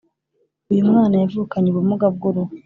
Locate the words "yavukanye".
1.21-1.67